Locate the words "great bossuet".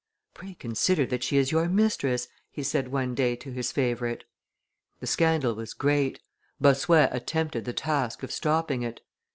5.75-7.09